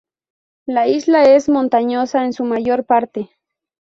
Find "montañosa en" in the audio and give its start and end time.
1.47-2.33